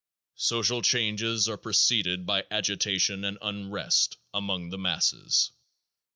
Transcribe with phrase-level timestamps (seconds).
[0.33, 5.51] Social changes are preceded by agitation and unrest among the masses.